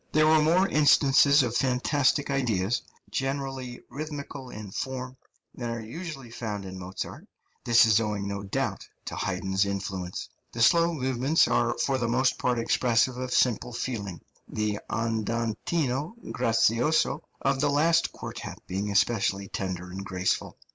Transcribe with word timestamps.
There 0.13 0.25
are 0.27 0.41
more 0.41 0.67
instances 0.67 1.43
of 1.43 1.55
fantastic 1.55 2.31
ideas, 2.31 2.81
generally 3.11 3.81
rhythmical 3.87 4.49
in 4.49 4.71
form, 4.71 5.15
than 5.53 5.69
are 5.69 5.79
usually 5.79 6.31
found 6.31 6.65
in 6.65 6.79
Mozart; 6.79 7.27
this 7.65 7.85
is 7.85 7.99
owing, 7.99 8.27
no 8.27 8.41
doubt, 8.41 8.89
to 9.05 9.15
Haydn's 9.15 9.63
influence. 9.63 10.27
The 10.53 10.63
slow 10.63 10.91
movements 10.95 11.47
are 11.47 11.77
for 11.77 11.99
the 11.99 12.07
most 12.07 12.39
part 12.39 12.57
expressive 12.57 13.17
of 13.17 13.31
simple 13.31 13.73
feeling, 13.73 14.21
the 14.47 14.79
andantino 14.89 16.15
grazioso 16.31 17.21
of 17.39 17.61
the 17.61 17.69
last 17.69 18.11
quartet 18.11 18.57
being 18.65 18.89
especially 18.89 19.49
tender 19.49 19.91
and 19.91 20.03
graceful. 20.03 20.57